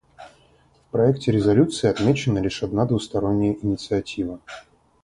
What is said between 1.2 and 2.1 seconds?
резолюции